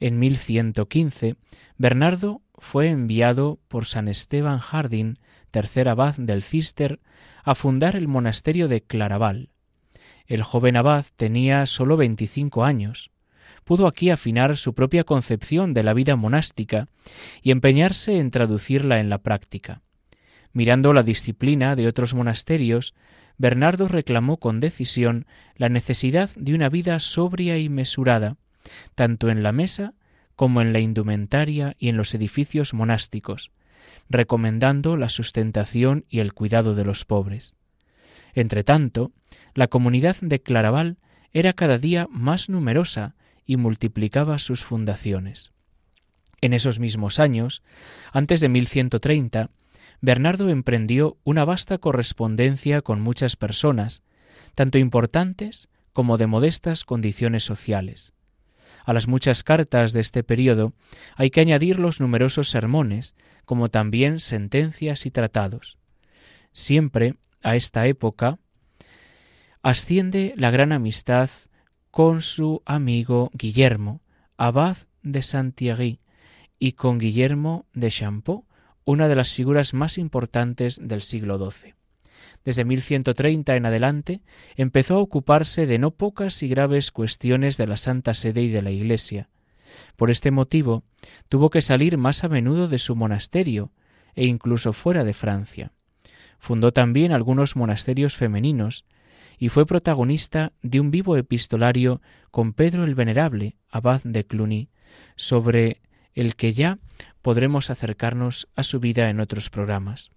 en 0.00 0.18
1115, 0.18 1.36
Bernardo 1.76 2.42
fue 2.58 2.90
enviado 2.90 3.60
por 3.68 3.86
San 3.86 4.08
Esteban 4.08 4.58
Jardín, 4.58 5.18
tercer 5.50 5.88
abad 5.88 6.16
del 6.16 6.42
Cister, 6.42 7.00
a 7.44 7.54
fundar 7.54 7.96
el 7.96 8.08
monasterio 8.08 8.68
de 8.68 8.82
Claraval. 8.82 9.50
El 10.26 10.42
joven 10.42 10.76
abad 10.76 11.06
tenía 11.16 11.64
sólo 11.66 11.96
veinticinco 11.96 12.64
años. 12.64 13.10
Pudo 13.68 13.86
aquí 13.86 14.08
afinar 14.08 14.56
su 14.56 14.72
propia 14.72 15.04
concepción 15.04 15.74
de 15.74 15.82
la 15.82 15.92
vida 15.92 16.16
monástica 16.16 16.88
y 17.42 17.50
empeñarse 17.50 18.18
en 18.18 18.30
traducirla 18.30 18.98
en 18.98 19.10
la 19.10 19.18
práctica. 19.18 19.82
Mirando 20.54 20.94
la 20.94 21.02
disciplina 21.02 21.76
de 21.76 21.86
otros 21.86 22.14
monasterios, 22.14 22.94
Bernardo 23.36 23.86
reclamó 23.86 24.38
con 24.38 24.60
decisión 24.60 25.26
la 25.54 25.68
necesidad 25.68 26.30
de 26.34 26.54
una 26.54 26.70
vida 26.70 26.98
sobria 26.98 27.58
y 27.58 27.68
mesurada, 27.68 28.38
tanto 28.94 29.28
en 29.28 29.42
la 29.42 29.52
mesa 29.52 29.92
como 30.34 30.62
en 30.62 30.72
la 30.72 30.80
indumentaria 30.80 31.76
y 31.78 31.90
en 31.90 31.98
los 31.98 32.14
edificios 32.14 32.72
monásticos, 32.72 33.50
recomendando 34.08 34.96
la 34.96 35.10
sustentación 35.10 36.06
y 36.08 36.20
el 36.20 36.32
cuidado 36.32 36.74
de 36.74 36.84
los 36.86 37.04
pobres. 37.04 37.54
Entretanto, 38.32 39.12
la 39.52 39.66
comunidad 39.66 40.16
de 40.22 40.40
Claraval 40.40 40.96
era 41.34 41.52
cada 41.52 41.76
día 41.76 42.08
más 42.10 42.48
numerosa 42.48 43.14
y 43.48 43.56
multiplicaba 43.56 44.38
sus 44.38 44.62
fundaciones. 44.62 45.52
En 46.40 46.52
esos 46.52 46.78
mismos 46.78 47.18
años, 47.18 47.62
antes 48.12 48.40
de 48.40 48.48
1130, 48.48 49.50
Bernardo 50.00 50.50
emprendió 50.50 51.16
una 51.24 51.44
vasta 51.44 51.78
correspondencia 51.78 52.82
con 52.82 53.00
muchas 53.00 53.34
personas, 53.34 54.02
tanto 54.54 54.78
importantes 54.78 55.68
como 55.92 56.18
de 56.18 56.28
modestas 56.28 56.84
condiciones 56.84 57.42
sociales. 57.42 58.12
A 58.84 58.92
las 58.92 59.08
muchas 59.08 59.42
cartas 59.42 59.92
de 59.92 60.00
este 60.00 60.22
período 60.22 60.74
hay 61.16 61.30
que 61.30 61.40
añadir 61.40 61.78
los 61.78 62.00
numerosos 62.00 62.50
sermones, 62.50 63.16
como 63.46 63.70
también 63.70 64.20
sentencias 64.20 65.06
y 65.06 65.10
tratados. 65.10 65.78
Siempre, 66.52 67.14
a 67.42 67.56
esta 67.56 67.86
época, 67.86 68.38
asciende 69.62 70.34
la 70.36 70.50
gran 70.50 70.72
amistad 70.72 71.30
con 71.90 72.22
su 72.22 72.62
amigo 72.64 73.30
Guillermo, 73.32 74.02
abad 74.36 74.76
de 75.02 75.22
Saint-Thierry, 75.22 76.00
y 76.58 76.72
con 76.72 76.98
Guillermo 76.98 77.66
de 77.72 77.90
Champeau, 77.90 78.44
una 78.84 79.08
de 79.08 79.16
las 79.16 79.32
figuras 79.32 79.74
más 79.74 79.98
importantes 79.98 80.80
del 80.82 81.02
siglo 81.02 81.38
XII. 81.38 81.74
Desde 82.44 82.64
1130 82.64 83.56
en 83.56 83.66
adelante 83.66 84.22
empezó 84.56 84.94
a 84.96 85.00
ocuparse 85.00 85.66
de 85.66 85.78
no 85.78 85.90
pocas 85.90 86.42
y 86.42 86.48
graves 86.48 86.90
cuestiones 86.90 87.56
de 87.56 87.66
la 87.66 87.76
Santa 87.76 88.14
Sede 88.14 88.42
y 88.42 88.48
de 88.48 88.62
la 88.62 88.70
Iglesia. 88.70 89.28
Por 89.96 90.10
este 90.10 90.30
motivo 90.30 90.84
tuvo 91.28 91.50
que 91.50 91.60
salir 91.60 91.98
más 91.98 92.24
a 92.24 92.28
menudo 92.28 92.68
de 92.68 92.78
su 92.78 92.96
monasterio 92.96 93.72
e 94.14 94.26
incluso 94.26 94.72
fuera 94.72 95.04
de 95.04 95.12
Francia. 95.12 95.72
Fundó 96.38 96.72
también 96.72 97.12
algunos 97.12 97.56
monasterios 97.56 98.16
femeninos 98.16 98.84
y 99.38 99.48
fue 99.48 99.66
protagonista 99.66 100.52
de 100.62 100.80
un 100.80 100.90
vivo 100.90 101.16
epistolario 101.16 102.00
con 102.30 102.52
Pedro 102.52 102.84
el 102.84 102.94
Venerable, 102.94 103.56
abad 103.70 104.02
de 104.02 104.24
Cluny, 104.24 104.68
sobre 105.16 105.80
el 106.14 106.34
que 106.34 106.52
ya 106.52 106.78
podremos 107.22 107.70
acercarnos 107.70 108.48
a 108.56 108.62
su 108.62 108.80
vida 108.80 109.10
en 109.10 109.20
otros 109.20 109.50
programas. 109.50 110.10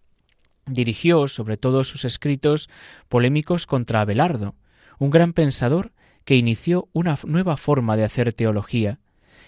Dirigió, 0.65 1.27
sobre 1.27 1.57
todo, 1.57 1.83
sus 1.83 2.05
escritos 2.05 2.69
polémicos 3.09 3.67
contra 3.67 4.01
Abelardo, 4.01 4.55
un 4.99 5.09
gran 5.09 5.33
pensador 5.33 5.91
que 6.25 6.35
inició 6.35 6.87
una 6.93 7.17
nueva 7.25 7.57
forma 7.57 7.97
de 7.97 8.03
hacer 8.03 8.33
teología, 8.33 8.99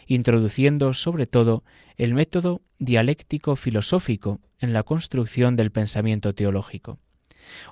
introduciendo 0.08 0.94
sobre 0.94 1.28
todo 1.28 1.64
el 1.98 2.14
método 2.14 2.62
dialéctico 2.80 3.56
filosófico 3.56 4.42
en 4.60 4.74
la 4.74 4.84
construcción 4.84 5.56
del 5.56 5.72
pensamiento 5.72 6.34
teológico. 6.34 7.00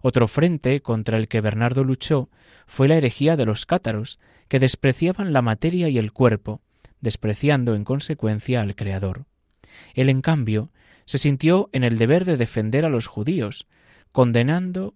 Otro 0.01 0.27
frente 0.27 0.81
contra 0.81 1.17
el 1.17 1.27
que 1.27 1.41
Bernardo 1.41 1.83
luchó 1.83 2.29
fue 2.65 2.87
la 2.87 2.95
herejía 2.95 3.37
de 3.37 3.45
los 3.45 3.65
cátaros, 3.65 4.19
que 4.47 4.59
despreciaban 4.59 5.33
la 5.33 5.41
materia 5.41 5.89
y 5.89 5.97
el 5.97 6.11
cuerpo, 6.11 6.61
despreciando 6.99 7.75
en 7.75 7.83
consecuencia 7.83 8.61
al 8.61 8.75
Creador. 8.75 9.25
Él, 9.93 10.09
en 10.09 10.21
cambio, 10.21 10.71
se 11.05 11.17
sintió 11.17 11.69
en 11.73 11.83
el 11.83 11.97
deber 11.97 12.25
de 12.25 12.37
defender 12.37 12.85
a 12.85 12.89
los 12.89 13.07
judíos, 13.07 13.67
condenando 14.11 14.93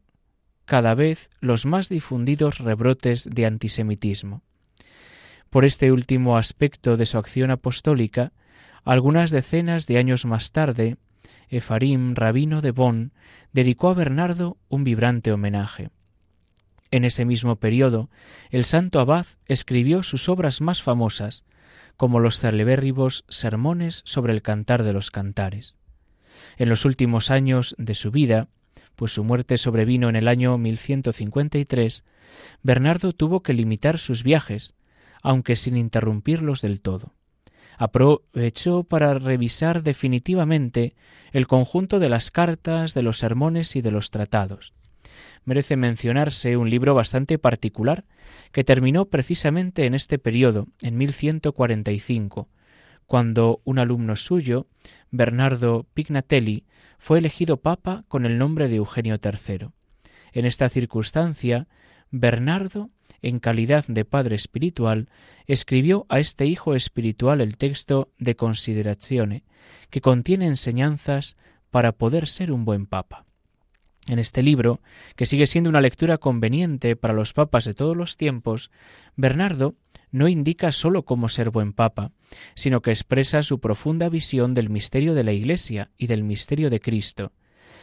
cada 0.66 0.96
vez 0.96 1.30
los 1.40 1.66
más 1.66 1.90
difundidos 1.90 2.60
rebrotes 2.60 3.30
de 3.32 3.46
antisemitismo. 3.46 4.42
Por 5.50 5.64
este 5.64 5.92
último 5.92 6.38
aspecto 6.38 6.98
de 6.98 7.06
su 7.06 7.18
acción 7.18 7.52
apostólica, 7.52 8.34
algunas 8.84 9.32
decenas 9.32 9.88
de 9.88 9.98
años 9.98 10.26
más 10.26 10.52
tarde, 10.52 10.98
Efarim, 11.50 12.16
rabino 12.16 12.62
de 12.62 12.72
Bonn, 12.72 13.14
dedicó 13.54 13.90
a 13.90 13.94
Bernardo 13.94 14.58
un 14.70 14.84
vibrante 14.84 15.32
homenaje. 15.32 15.90
En 16.92 17.04
ese 17.04 17.26
mismo 17.26 17.58
periodo, 17.58 18.10
el 18.52 18.66
santo 18.66 19.00
abad 19.00 19.26
escribió 19.48 20.04
sus 20.04 20.30
obras 20.30 20.62
más 20.62 20.82
famosas, 20.82 21.44
como 21.98 22.20
los 22.20 22.40
celebérribos 22.40 23.26
sermones 23.28 24.02
sobre 24.06 24.34
el 24.34 24.42
cantar 24.42 24.84
de 24.84 24.94
los 24.94 25.12
cantares. 25.12 25.78
En 26.58 26.70
los 26.70 26.86
últimos 26.86 27.32
años 27.32 27.76
de 27.78 27.96
su 27.96 28.12
vida, 28.12 28.50
pues 28.96 29.14
su 29.14 29.24
muerte 29.24 29.58
sobrevino 29.58 30.10
en 30.10 30.16
el 30.16 30.28
año 30.28 30.58
1153, 30.58 32.06
Bernardo 32.64 33.14
tuvo 33.14 33.44
que 33.44 33.54
limitar 33.54 33.98
sus 33.98 34.24
viajes, 34.24 34.74
aunque 35.22 35.56
sin 35.56 35.78
interrumpirlos 35.78 36.62
del 36.62 36.82
todo. 36.82 37.14
Aprovechó 37.78 38.84
para 38.84 39.14
revisar 39.16 39.84
definitivamente 39.84 40.96
el 41.32 41.48
conjunto 41.48 42.00
de 42.00 42.10
las 42.10 42.32
cartas, 42.32 42.94
de 42.94 43.04
los 43.04 43.20
sermones 43.20 43.76
y 43.76 43.82
de 43.82 43.92
los 43.92 44.12
tratados 44.12 44.74
merece 45.46 45.78
mencionarse 45.78 46.58
un 46.58 46.70
libro 46.70 46.94
bastante 46.94 47.38
particular 47.38 48.04
que 48.52 48.64
terminó 48.64 49.06
precisamente 49.06 49.86
en 49.86 49.94
este 49.94 50.18
periodo, 50.18 50.68
en 50.82 50.98
1145, 50.98 52.50
cuando 53.06 53.62
un 53.64 53.80
alumno 53.80 54.16
suyo, 54.16 54.68
Bernardo 55.12 55.86
Pignatelli, 55.94 56.66
fue 56.98 57.20
elegido 57.20 57.58
papa 57.58 58.04
con 58.08 58.26
el 58.26 58.38
nombre 58.38 58.68
de 58.68 58.78
Eugenio 58.78 59.20
III. 59.24 59.70
En 60.34 60.46
esta 60.46 60.70
circunstancia, 60.70 61.68
Bernardo, 62.10 62.90
en 63.22 63.40
calidad 63.40 63.86
de 63.88 64.06
padre 64.06 64.36
espiritual, 64.36 65.10
escribió 65.48 66.06
a 66.10 66.20
este 66.20 66.46
hijo 66.46 66.76
espiritual 66.76 67.42
el 67.42 67.58
texto 67.58 68.12
de 68.18 68.36
Considerazione, 68.36 69.44
que 69.90 70.02
contiene 70.02 70.48
enseñanzas 70.48 71.38
para 71.70 71.92
poder 71.92 72.28
ser 72.28 72.52
un 72.52 72.66
buen 72.66 72.86
papa. 72.86 73.26
En 74.08 74.20
este 74.20 74.44
libro, 74.44 74.82
que 75.16 75.26
sigue 75.26 75.48
siendo 75.48 75.70
una 75.70 75.82
lectura 75.82 76.20
conveniente 76.20 76.96
para 76.96 77.14
los 77.14 77.34
papas 77.34 77.66
de 77.66 77.74
todos 77.74 77.98
los 77.98 78.18
tiempos, 78.18 78.70
Bernardo 79.16 79.76
no 80.12 80.28
indica 80.28 80.72
sólo 80.72 81.04
cómo 81.04 81.28
ser 81.28 81.50
buen 81.50 81.74
papa, 81.74 82.12
sino 82.54 82.82
que 82.82 82.92
expresa 82.92 83.42
su 83.42 83.60
profunda 83.60 84.08
visión 84.08 84.54
del 84.54 84.70
misterio 84.70 85.16
de 85.16 85.24
la 85.24 85.34
Iglesia 85.34 85.92
y 85.98 86.08
del 86.08 86.24
misterio 86.24 86.70
de 86.70 86.80
Cristo, 86.80 87.34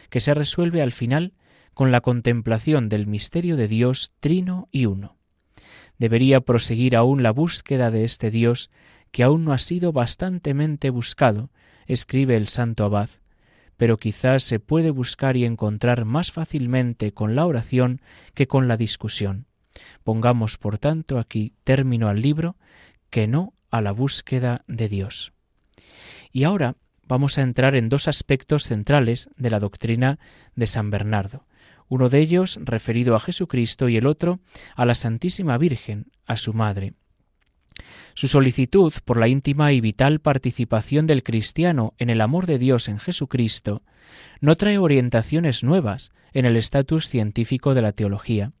que 0.09 0.21
se 0.21 0.33
resuelve 0.33 0.81
al 0.81 0.93
final 0.93 1.33
con 1.73 1.91
la 1.91 2.01
contemplación 2.01 2.87
del 2.87 3.05
misterio 3.05 3.57
de 3.57 3.67
Dios 3.67 4.15
trino 4.19 4.69
y 4.71 4.85
uno. 4.85 5.17
Debería 5.97 6.41
proseguir 6.41 6.95
aún 6.95 7.23
la 7.23 7.31
búsqueda 7.31 7.91
de 7.91 8.03
este 8.03 8.31
Dios 8.31 8.69
que 9.11 9.23
aún 9.23 9.45
no 9.45 9.53
ha 9.53 9.59
sido 9.59 9.91
bastantemente 9.91 10.89
buscado, 10.89 11.51
escribe 11.85 12.35
el 12.35 12.47
santo 12.47 12.83
abad, 12.83 13.09
pero 13.77 13.97
quizás 13.97 14.43
se 14.43 14.59
puede 14.59 14.91
buscar 14.91 15.37
y 15.37 15.45
encontrar 15.45 16.05
más 16.05 16.31
fácilmente 16.31 17.11
con 17.11 17.35
la 17.35 17.45
oración 17.45 18.01
que 18.33 18.47
con 18.47 18.67
la 18.67 18.77
discusión. 18.77 19.45
Pongamos, 20.03 20.57
por 20.57 20.77
tanto, 20.77 21.19
aquí 21.19 21.53
término 21.63 22.07
al 22.09 22.21
libro, 22.21 22.55
que 23.09 23.27
no 23.27 23.53
a 23.69 23.81
la 23.81 23.91
búsqueda 23.91 24.63
de 24.67 24.89
Dios. 24.89 25.33
Y 26.31 26.43
ahora 26.43 26.75
vamos 27.07 27.37
a 27.37 27.41
entrar 27.41 27.75
en 27.75 27.89
dos 27.89 28.07
aspectos 28.07 28.63
centrales 28.63 29.29
de 29.35 29.49
la 29.49 29.59
doctrina 29.59 30.19
de 30.55 30.67
San 30.67 30.89
Bernardo, 30.89 31.45
uno 31.93 32.09
de 32.09 32.17
ellos 32.17 32.57
referido 32.63 33.15
a 33.15 33.19
Jesucristo 33.19 33.87
y 33.87 33.97
el 33.97 34.07
otro 34.07 34.39
a 34.75 34.83
la 34.83 34.95
Santísima 34.95 35.59
Virgen, 35.59 36.07
a 36.25 36.37
su 36.37 36.51
Madre. 36.51 36.93
Su 38.15 38.27
solicitud 38.27 38.91
por 39.05 39.17
la 39.17 39.27
íntima 39.27 39.73
y 39.73 39.79
vital 39.79 40.19
participación 40.19 41.05
del 41.05 41.21
cristiano 41.21 41.93
en 41.99 42.09
el 42.09 42.21
amor 42.21 42.47
de 42.47 42.57
Dios 42.57 42.87
en 42.87 42.97
Jesucristo 42.97 43.83
no 44.41 44.57
trae 44.57 44.79
orientaciones 44.79 45.63
nuevas 45.63 46.11
en 46.33 46.47
el 46.47 46.57
estatus 46.57 47.09
científico 47.09 47.75
de 47.75 47.83
la 47.83 47.91
teología, 47.91 48.53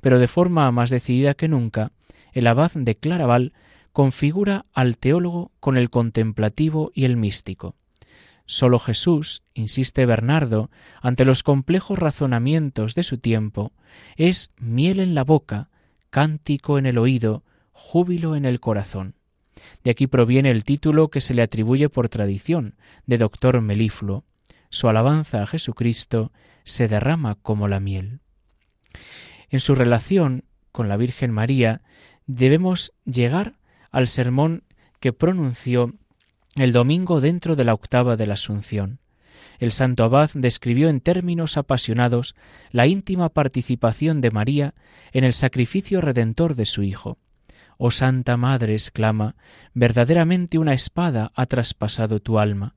pero 0.00 0.18
de 0.18 0.26
forma 0.26 0.70
más 0.72 0.88
decidida 0.88 1.34
que 1.34 1.48
nunca, 1.48 1.92
el 2.32 2.46
abad 2.46 2.72
de 2.74 2.96
Claraval 2.96 3.52
configura 3.92 4.64
al 4.72 4.96
teólogo 4.96 5.52
con 5.60 5.76
el 5.76 5.90
contemplativo 5.90 6.90
y 6.94 7.04
el 7.04 7.18
místico. 7.18 7.76
Solo 8.52 8.78
Jesús, 8.78 9.42
insiste 9.54 10.04
Bernardo, 10.04 10.70
ante 11.00 11.24
los 11.24 11.42
complejos 11.42 11.98
razonamientos 11.98 12.94
de 12.94 13.02
su 13.02 13.16
tiempo, 13.16 13.72
es 14.16 14.50
miel 14.58 15.00
en 15.00 15.14
la 15.14 15.24
boca, 15.24 15.70
cántico 16.10 16.76
en 16.76 16.84
el 16.84 16.98
oído, 16.98 17.44
júbilo 17.72 18.36
en 18.36 18.44
el 18.44 18.60
corazón. 18.60 19.14
De 19.84 19.90
aquí 19.90 20.06
proviene 20.06 20.50
el 20.50 20.64
título 20.64 21.08
que 21.08 21.22
se 21.22 21.32
le 21.32 21.40
atribuye 21.40 21.88
por 21.88 22.10
tradición 22.10 22.76
de 23.06 23.16
doctor 23.16 23.62
melifluo. 23.62 24.26
Su 24.68 24.86
alabanza 24.86 25.42
a 25.42 25.46
Jesucristo 25.46 26.30
se 26.62 26.88
derrama 26.88 27.36
como 27.36 27.68
la 27.68 27.80
miel. 27.80 28.20
En 29.48 29.60
su 29.60 29.74
relación 29.74 30.44
con 30.72 30.90
la 30.90 30.98
Virgen 30.98 31.30
María 31.30 31.80
debemos 32.26 32.92
llegar 33.06 33.54
al 33.90 34.08
sermón 34.08 34.64
que 35.00 35.14
pronunció 35.14 35.94
el 36.56 36.72
domingo 36.72 37.22
dentro 37.22 37.56
de 37.56 37.64
la 37.64 37.72
octava 37.72 38.16
de 38.16 38.26
la 38.26 38.34
Asunción. 38.34 38.98
El 39.58 39.72
santo 39.72 40.04
abad 40.04 40.30
describió 40.34 40.88
en 40.88 41.00
términos 41.00 41.56
apasionados 41.56 42.34
la 42.70 42.86
íntima 42.86 43.30
participación 43.30 44.20
de 44.20 44.30
María 44.30 44.74
en 45.12 45.24
el 45.24 45.32
sacrificio 45.32 46.00
redentor 46.00 46.54
de 46.54 46.66
su 46.66 46.82
Hijo. 46.82 47.18
Oh 47.78 47.90
Santa 47.90 48.36
Madre, 48.36 48.74
exclama, 48.74 49.34
verdaderamente 49.72 50.58
una 50.58 50.74
espada 50.74 51.32
ha 51.34 51.46
traspasado 51.46 52.20
tu 52.20 52.38
alma. 52.38 52.74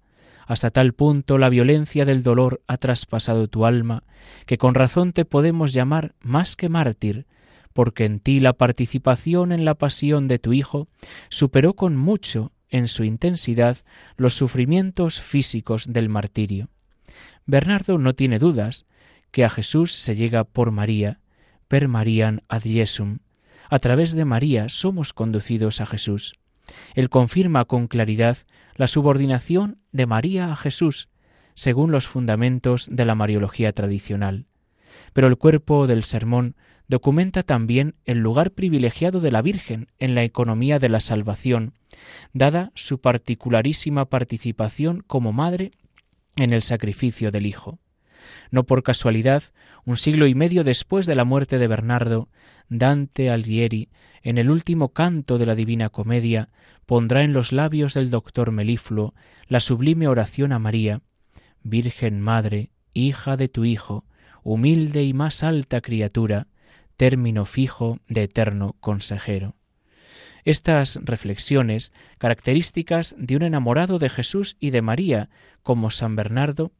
Hasta 0.48 0.70
tal 0.70 0.94
punto 0.94 1.38
la 1.38 1.50
violencia 1.50 2.06
del 2.06 2.24
dolor 2.24 2.62
ha 2.68 2.78
traspasado 2.78 3.48
tu 3.48 3.66
alma, 3.66 4.04
que 4.46 4.58
con 4.58 4.74
razón 4.74 5.12
te 5.12 5.26
podemos 5.26 5.74
llamar 5.74 6.16
más 6.22 6.56
que 6.56 6.70
mártir, 6.70 7.26
porque 7.74 8.06
en 8.06 8.20
ti 8.20 8.40
la 8.40 8.54
participación 8.54 9.52
en 9.52 9.66
la 9.66 9.76
pasión 9.76 10.30
de 10.30 10.40
tu 10.40 10.54
Hijo 10.54 10.88
superó 11.30 11.74
con 11.74 11.98
mucho 11.98 12.54
en 12.69 12.88
su 12.88 13.04
intensidad 13.04 13.78
los 14.17 14.34
sufrimientos 14.34 15.21
físicos 15.21 15.91
del 15.91 16.10
martirio. 16.10 16.69
Bernardo 17.45 17.97
no 17.97 18.15
tiene 18.15 18.39
dudas 18.39 18.86
que 19.32 19.45
a 19.45 19.49
Jesús 19.49 19.93
se 19.93 20.15
llega 20.15 20.43
por 20.43 20.71
María, 20.71 21.19
per 21.67 21.88
Marian 21.88 22.43
ad 22.47 22.62
Jesum. 22.62 23.19
A 23.69 23.80
través 23.80 24.15
de 24.15 24.25
María 24.25 24.69
somos 24.69 25.13
conducidos 25.13 25.82
a 25.82 25.86
Jesús. 25.86 26.36
Él 26.93 27.10
confirma 27.10 27.65
con 27.65 27.88
claridad 27.88 28.38
la 28.75 28.88
subordinación 28.88 29.80
de 29.91 30.06
María 30.06 30.51
a 30.51 30.56
Jesús, 30.56 31.10
según 31.54 31.91
los 31.91 32.08
fundamentos 32.08 32.88
de 32.91 33.06
la 33.06 33.15
Mariología 33.15 33.71
tradicional. 33.73 34.47
Pero 35.14 35.28
el 35.28 35.38
cuerpo 35.38 35.88
del 35.88 36.04
sermón 36.04 36.56
documenta 36.88 37.44
también 37.44 37.96
el 38.06 38.20
lugar 38.20 38.52
privilegiado 38.52 39.20
de 39.20 39.32
la 39.32 39.42
Virgen 39.42 39.88
en 40.00 40.16
la 40.16 40.24
economía 40.24 40.80
de 40.80 40.90
la 40.90 41.00
salvación, 41.00 41.74
dada 42.34 42.72
su 42.76 43.00
particularísima 43.00 44.06
participación 44.06 45.04
como 45.08 45.34
madre 45.34 45.72
en 46.36 46.54
el 46.54 46.62
sacrificio 46.62 47.32
del 47.32 47.46
Hijo. 47.46 47.80
No 48.52 48.64
por 48.66 48.84
casualidad, 48.84 49.44
un 49.86 49.98
siglo 49.98 50.28
y 50.28 50.36
medio 50.36 50.64
después 50.64 51.06
de 51.06 51.16
la 51.16 51.26
muerte 51.26 51.58
de 51.58 51.68
Bernardo, 51.68 52.30
Dante 52.70 53.30
Alighieri, 53.30 53.90
en 54.24 54.38
el 54.38 54.50
último 54.50 54.90
canto 54.90 55.38
de 55.38 55.46
la 55.46 55.56
Divina 55.56 55.90
Comedia, 55.90 56.50
pondrá 56.86 57.24
en 57.24 57.34
los 57.34 57.52
labios 57.52 57.94
del 57.94 58.10
doctor 58.10 58.52
Melifluo 58.52 59.14
la 59.48 59.60
sublime 59.60 60.08
oración 60.08 60.52
a 60.52 60.60
María, 60.60 61.02
Virgen 61.62 62.22
Madre, 62.22 62.72
hija 62.94 63.38
de 63.38 63.48
tu 63.48 63.66
Hijo, 63.66 64.06
humilde 64.46 65.04
y 65.04 65.14
más 65.14 65.44
alta 65.44 65.82
criatura, 65.82 66.48
término 66.98 67.46
fijo 67.46 68.00
de 68.08 68.24
eterno 68.24 68.76
consejero. 68.80 69.56
Estas 70.46 71.00
reflexiones, 71.02 71.92
características 72.20 73.16
de 73.18 73.36
un 73.36 73.42
enamorado 73.42 73.98
de 73.98 74.08
Jesús 74.08 74.56
y 74.60 74.70
de 74.70 74.84
María 74.84 75.30
como 75.64 75.90
San 75.90 76.16
Bernardo, 76.16 76.72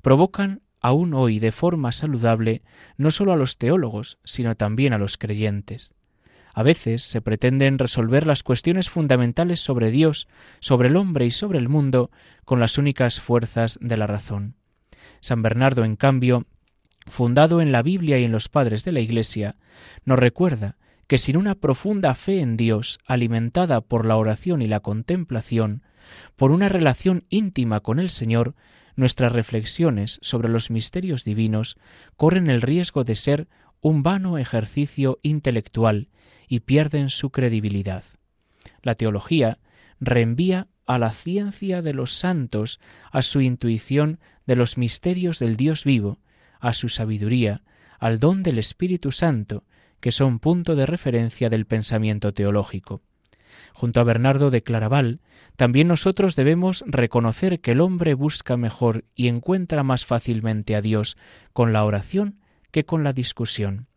provocan 0.00 0.62
aún 0.80 1.12
hoy 1.12 1.38
de 1.38 1.52
forma 1.52 1.92
saludable 1.92 2.62
no 2.96 3.10
sólo 3.10 3.34
a 3.34 3.36
los 3.36 3.58
teólogos, 3.58 4.18
sino 4.24 4.56
también 4.56 4.94
a 4.94 4.98
los 4.98 5.18
creyentes. 5.18 5.92
A 6.54 6.62
veces 6.62 7.02
se 7.02 7.20
pretenden 7.20 7.78
resolver 7.78 8.26
las 8.26 8.42
cuestiones 8.42 8.88
fundamentales 8.88 9.60
sobre 9.60 9.90
Dios, 9.90 10.26
sobre 10.60 10.88
el 10.88 10.96
hombre 10.96 11.26
y 11.26 11.30
sobre 11.30 11.58
el 11.58 11.68
mundo 11.68 12.10
con 12.46 12.60
las 12.60 12.78
únicas 12.78 13.20
fuerzas 13.20 13.78
de 13.82 13.98
la 13.98 14.06
razón. 14.06 14.56
San 15.20 15.42
Bernardo, 15.42 15.84
en 15.84 15.96
cambio, 15.96 16.46
fundado 17.06 17.60
en 17.60 17.72
la 17.72 17.82
Biblia 17.82 18.18
y 18.18 18.24
en 18.24 18.32
los 18.32 18.48
padres 18.48 18.84
de 18.84 18.92
la 18.92 19.00
Iglesia, 19.00 19.56
nos 20.04 20.18
recuerda 20.18 20.76
que 21.06 21.18
sin 21.18 21.36
una 21.36 21.56
profunda 21.56 22.14
fe 22.14 22.40
en 22.40 22.56
Dios, 22.56 23.00
alimentada 23.06 23.80
por 23.80 24.06
la 24.06 24.16
oración 24.16 24.62
y 24.62 24.68
la 24.68 24.80
contemplación, 24.80 25.82
por 26.36 26.52
una 26.52 26.68
relación 26.68 27.24
íntima 27.28 27.80
con 27.80 27.98
el 27.98 28.10
Señor, 28.10 28.54
nuestras 28.96 29.32
reflexiones 29.32 30.18
sobre 30.22 30.48
los 30.48 30.70
misterios 30.70 31.24
divinos 31.24 31.76
corren 32.16 32.50
el 32.50 32.62
riesgo 32.62 33.02
de 33.04 33.16
ser 33.16 33.48
un 33.80 34.02
vano 34.02 34.38
ejercicio 34.38 35.18
intelectual 35.22 36.08
y 36.48 36.60
pierden 36.60 37.10
su 37.10 37.30
credibilidad. 37.30 38.04
La 38.82 38.94
teología 38.94 39.58
reenvía 40.00 40.68
a 40.86 40.98
la 40.98 41.10
ciencia 41.10 41.82
de 41.82 41.94
los 41.94 42.12
santos, 42.12 42.80
a 43.10 43.22
su 43.22 43.40
intuición 43.40 44.18
de 44.46 44.56
los 44.56 44.76
misterios 44.76 45.38
del 45.38 45.56
Dios 45.56 45.84
vivo, 45.84 46.18
a 46.60 46.72
su 46.72 46.88
sabiduría, 46.88 47.62
al 47.98 48.18
don 48.18 48.42
del 48.42 48.58
Espíritu 48.58 49.12
Santo, 49.12 49.64
que 50.00 50.12
son 50.12 50.38
punto 50.38 50.76
de 50.76 50.86
referencia 50.86 51.50
del 51.50 51.66
pensamiento 51.66 52.32
teológico. 52.32 53.02
Junto 53.74 54.00
a 54.00 54.04
Bernardo 54.04 54.50
de 54.50 54.62
Claraval, 54.62 55.20
también 55.56 55.88
nosotros 55.88 56.36
debemos 56.36 56.84
reconocer 56.86 57.60
que 57.60 57.72
el 57.72 57.80
hombre 57.80 58.14
busca 58.14 58.56
mejor 58.56 59.04
y 59.14 59.28
encuentra 59.28 59.82
más 59.82 60.04
fácilmente 60.04 60.76
a 60.76 60.80
Dios 60.80 61.16
con 61.52 61.72
la 61.72 61.84
oración 61.84 62.38
que 62.70 62.84
con 62.84 63.04
la 63.04 63.12
discusión. 63.12 63.88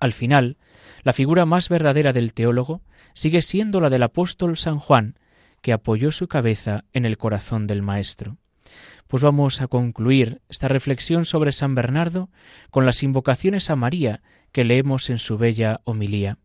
Al 0.00 0.12
final, 0.12 0.58
la 1.02 1.12
figura 1.12 1.46
más 1.46 1.68
verdadera 1.68 2.12
del 2.12 2.34
teólogo 2.34 2.82
sigue 3.14 3.42
siendo 3.42 3.80
la 3.80 3.90
del 3.90 4.02
apóstol 4.02 4.56
San 4.56 4.78
Juan, 4.78 5.18
que 5.62 5.72
apoyó 5.72 6.10
su 6.10 6.28
cabeza 6.28 6.84
en 6.92 7.06
el 7.06 7.16
corazón 7.16 7.66
del 7.66 7.80
Maestro. 7.80 8.36
Pues 9.08 9.22
vamos 9.22 9.60
a 9.60 9.68
concluir 9.68 10.40
esta 10.48 10.68
reflexión 10.68 11.24
sobre 11.24 11.52
San 11.52 11.74
Bernardo 11.74 12.30
con 12.70 12.86
las 12.86 13.02
invocaciones 13.02 13.70
a 13.70 13.76
María 13.76 14.22
que 14.52 14.64
leemos 14.64 15.10
en 15.10 15.18
su 15.18 15.36
bella 15.36 15.80
homilía. 15.84 16.38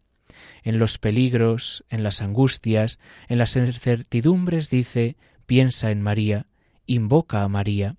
En 0.63 0.79
los 0.79 0.97
peligros, 0.97 1.85
en 1.89 2.03
las 2.03 2.21
angustias, 2.21 2.99
en 3.27 3.37
las 3.37 3.55
incertidumbres 3.55 4.69
dice, 4.69 5.17
piensa 5.45 5.91
en 5.91 6.01
María, 6.01 6.47
invoca 6.85 7.43
a 7.43 7.47
María, 7.47 7.95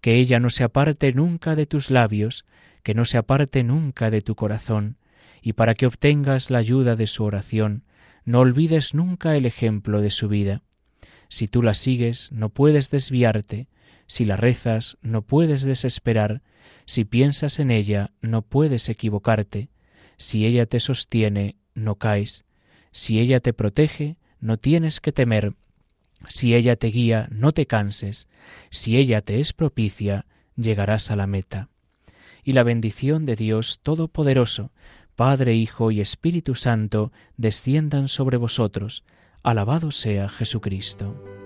que 0.00 0.16
ella 0.16 0.40
no 0.40 0.50
se 0.50 0.64
aparte 0.64 1.12
nunca 1.12 1.56
de 1.56 1.66
tus 1.66 1.90
labios, 1.90 2.44
que 2.82 2.94
no 2.94 3.04
se 3.04 3.18
aparte 3.18 3.64
nunca 3.64 4.10
de 4.10 4.20
tu 4.20 4.34
corazón, 4.34 4.98
y 5.42 5.54
para 5.54 5.74
que 5.74 5.86
obtengas 5.86 6.50
la 6.50 6.58
ayuda 6.58 6.96
de 6.96 7.06
su 7.06 7.24
oración, 7.24 7.84
no 8.24 8.40
olvides 8.40 8.94
nunca 8.94 9.36
el 9.36 9.46
ejemplo 9.46 10.00
de 10.00 10.10
su 10.10 10.28
vida. 10.28 10.62
Si 11.28 11.48
tú 11.48 11.62
la 11.62 11.74
sigues, 11.74 12.30
no 12.32 12.50
puedes 12.50 12.90
desviarte, 12.90 13.68
si 14.06 14.24
la 14.24 14.36
rezas, 14.36 14.98
no 15.02 15.22
puedes 15.22 15.62
desesperar, 15.62 16.42
si 16.84 17.04
piensas 17.04 17.58
en 17.58 17.70
ella, 17.70 18.12
no 18.20 18.42
puedes 18.42 18.88
equivocarte, 18.88 19.70
si 20.16 20.46
ella 20.46 20.66
te 20.66 20.80
sostiene, 20.80 21.56
no 21.74 21.96
caes, 21.96 22.44
si 22.90 23.18
ella 23.18 23.40
te 23.40 23.52
protege, 23.52 24.16
no 24.40 24.58
tienes 24.58 25.00
que 25.00 25.12
temer, 25.12 25.54
si 26.28 26.54
ella 26.54 26.76
te 26.76 26.88
guía, 26.88 27.28
no 27.30 27.52
te 27.52 27.66
canses, 27.66 28.28
si 28.70 28.96
ella 28.96 29.20
te 29.20 29.40
es 29.40 29.52
propicia, 29.52 30.26
llegarás 30.56 31.10
a 31.10 31.16
la 31.16 31.26
meta. 31.26 31.68
Y 32.42 32.52
la 32.52 32.62
bendición 32.62 33.26
de 33.26 33.36
Dios 33.36 33.80
Todopoderoso, 33.82 34.72
Padre, 35.14 35.54
Hijo 35.54 35.90
y 35.90 36.00
Espíritu 36.00 36.54
Santo, 36.54 37.12
desciendan 37.36 38.08
sobre 38.08 38.36
vosotros. 38.36 39.04
Alabado 39.42 39.90
sea 39.90 40.28
Jesucristo. 40.28 41.45